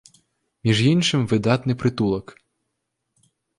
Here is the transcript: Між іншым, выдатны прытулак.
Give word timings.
Між 0.67 0.79
іншым, 0.93 1.27
выдатны 1.35 1.73
прытулак. 1.83 2.35